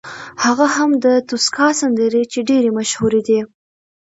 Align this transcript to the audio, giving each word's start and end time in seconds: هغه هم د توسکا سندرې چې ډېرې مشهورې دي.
هغه 0.43 0.65
هم 0.75 0.89
د 1.03 1.05
توسکا 1.29 1.67
سندرې 1.81 2.23
چې 2.31 2.39
ډېرې 2.49 2.69
مشهورې 2.77 3.21
دي. 3.27 3.39